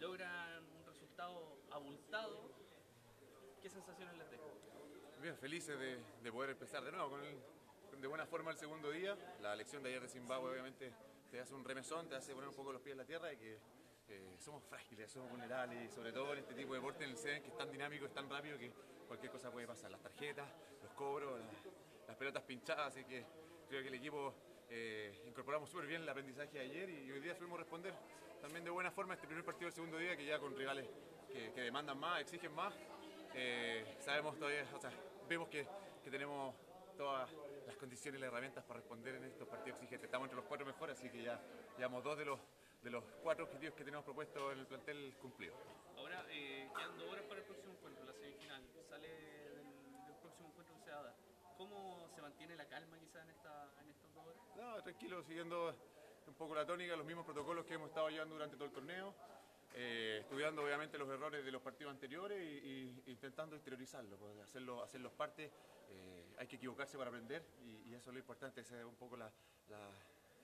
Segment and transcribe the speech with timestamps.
[0.00, 2.50] logran un resultado abultado,
[3.62, 4.44] ¿qué sensaciones les deja?
[5.20, 8.90] Bien, felices de, de, poder empezar de nuevo con el, de buena forma el segundo
[8.90, 9.16] día.
[9.40, 10.92] La elección de ayer de Zimbabue obviamente
[11.30, 13.36] te hace un remesón, te hace poner un poco los pies en la tierra y
[13.36, 13.58] que
[14.38, 17.42] somos frágiles, somos vulnerables, y sobre todo en este tipo de deporte en el CEN
[17.42, 18.70] que es tan dinámico, es tan rápido que
[19.06, 19.90] cualquier cosa puede pasar.
[19.90, 20.46] Las tarjetas,
[20.82, 21.40] los cobros,
[22.06, 23.24] las, pelotas pinchadas, así que
[23.68, 24.34] creo que el equipo
[24.70, 27.94] eh, incorporamos súper bien el aprendizaje de ayer y hoy día fuimos a responder
[28.46, 30.88] también de buena forma este primer partido del segundo día que ya con rivales
[31.32, 32.72] que, que demandan más, exigen más.
[33.34, 34.92] Eh, sabemos todavía, o sea,
[35.28, 35.66] vemos que,
[36.04, 36.54] que tenemos
[36.96, 37.28] todas
[37.66, 40.04] las condiciones y las herramientas para responder en estos partidos exigentes.
[40.04, 41.40] Estamos entre los cuatro mejores, así que ya
[41.76, 42.38] llevamos dos de los,
[42.84, 45.58] de los cuatro objetivos que tenemos propuestos en el plantel cumplidos.
[45.96, 48.62] Ahora, eh, quedan dos horas para el próximo encuentro, la semifinal.
[48.88, 51.16] Sale del, del próximo encuentro que se va a dar.
[51.58, 54.40] ¿Cómo se mantiene la calma quizás en, esta, en estas dos horas?
[54.54, 55.74] No, tranquilo, siguiendo
[56.26, 59.14] un poco la tónica, los mismos protocolos que hemos estado llevando durante todo el torneo.
[59.74, 65.12] Eh, estudiando obviamente los errores de los partidos anteriores y intentando exteriorizarlos, pues, hacerlo, hacerlos
[65.12, 65.50] parte.
[65.90, 68.94] Eh, hay que equivocarse para aprender y, y, eso es lo importante, esa es un
[68.96, 69.30] poco la,
[69.68, 69.90] la,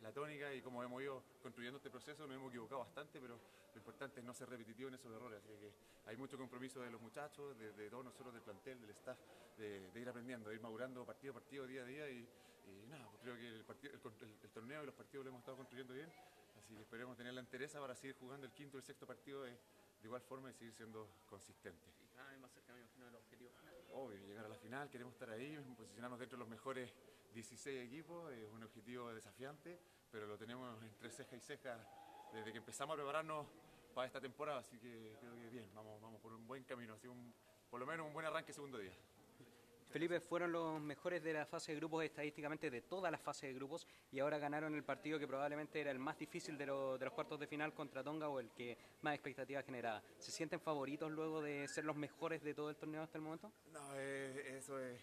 [0.00, 3.38] la, tónica y como hemos ido construyendo este proceso nos hemos equivocado bastante, pero
[3.74, 5.42] lo importante es no ser repetitivo en esos errores.
[5.42, 5.72] Así que
[6.06, 9.18] hay mucho compromiso de los muchachos, de, de todos nosotros del plantel, del staff,
[9.58, 12.28] de, de, ir aprendiendo, de ir madurando partido a partido, día a día y,
[12.66, 15.30] y nada, pues creo que el, partido, el, el, el torneo y los partidos lo
[15.30, 16.10] hemos estado construyendo bien.
[16.58, 19.42] Así que esperemos tener la entereza para seguir jugando el quinto y el sexto partido
[19.42, 21.94] de, de igual forma y seguir siendo consistentes.
[22.00, 23.74] Y cada vez más cerca, me imagino, del objetivo final.
[23.92, 26.90] Obvio, llegar a la final, queremos estar ahí, posicionarnos dentro de los mejores
[27.34, 29.78] 16 equipos, es un objetivo desafiante,
[30.10, 31.78] pero lo tenemos entre ceja y ceja
[32.32, 33.46] desde que empezamos a prepararnos
[33.94, 37.06] para esta temporada, así que creo que bien, vamos, vamos por un buen camino, así
[37.08, 37.32] un,
[37.70, 38.92] por lo menos un buen arranque segundo día.
[39.88, 43.54] Felipe fueron los mejores de la fase de grupos estadísticamente de todas las fases de
[43.54, 47.04] grupos y ahora ganaron el partido que probablemente era el más difícil de, lo, de
[47.04, 50.02] los cuartos de final contra Tonga o el que más expectativas generaba.
[50.18, 53.52] ¿Se sienten favoritos luego de ser los mejores de todo el torneo hasta el momento?
[53.72, 55.00] No, eh, eso es,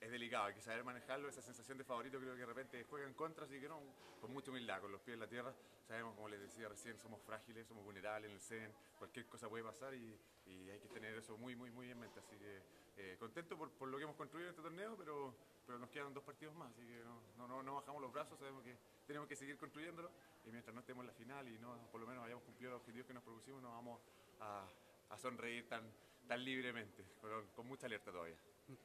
[0.00, 3.06] es, delicado, hay que saber manejarlo, esa sensación de favorito creo que de repente juega
[3.06, 3.80] en contra, así que no,
[4.20, 5.54] con mucha humildad, con los pies en la tierra,
[5.86, 9.64] sabemos, como les decía recién, somos frágiles, somos vulnerables en el CEN, cualquier cosa puede
[9.64, 13.16] pasar y, y hay que tener eso muy, muy, muy en mente, así que eh,
[13.18, 15.34] contento por, por, lo que hemos construido en este torneo, pero,
[15.66, 17.02] pero nos quedan dos partidos más, así que
[17.36, 20.10] no, no, no, bajamos los brazos, sabemos que tenemos que seguir construyéndolo
[20.44, 22.80] y mientras no estemos en la final y no por lo menos hayamos cumplido los
[22.80, 24.00] objetivos que nos propusimos, no vamos
[24.40, 24.66] a,
[25.10, 25.82] a sonreír tan,
[26.28, 28.36] tan libremente, con, con mucha alerta todavía.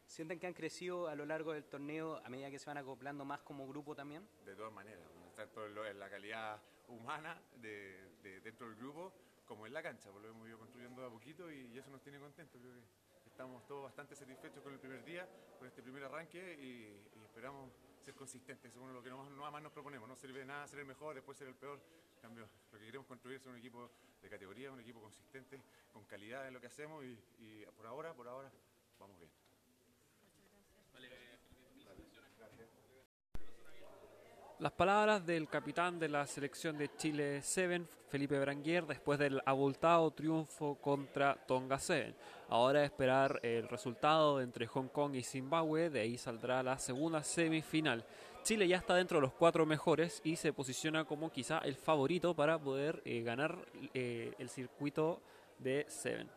[0.05, 3.23] ¿Sienten que han crecido a lo largo del torneo a medida que se van acoplando
[3.23, 4.27] más como grupo también?
[4.43, 5.03] De todas maneras,
[5.35, 9.13] tanto en la calidad humana de, de, dentro del grupo
[9.45, 12.01] como en la cancha, porque lo hemos ido construyendo a poquito y, y eso nos
[12.01, 12.59] tiene contentos.
[12.61, 12.81] Creo que
[13.39, 15.25] estamos todos bastante satisfechos con el primer día,
[15.57, 17.71] con este primer arranque y, esperamos
[18.03, 20.09] ser consistentes, según lo que no, no más nos proponemos.
[20.09, 21.79] No sirve de nada ser el mejor, después ser el peor.
[22.21, 23.91] Cambio, lo que queremos construir es un equipo
[24.21, 25.61] de categoría, un equipo consistente,
[25.93, 28.51] con calidad en lo que hacemos y por ahora, por ahora,
[28.99, 29.48] vamos bien.
[34.59, 40.11] Las palabras del capitán de la selección de Chile 7, Felipe Branguier, después del abultado
[40.11, 42.13] triunfo contra Tonga 7.
[42.49, 48.03] Ahora esperar el resultado entre Hong Kong y Zimbabue, de ahí saldrá la segunda semifinal.
[48.43, 52.35] Chile ya está dentro de los cuatro mejores y se posiciona como quizá el favorito
[52.35, 53.57] para poder eh, ganar
[53.93, 55.21] eh, el circuito
[55.57, 56.29] de 7.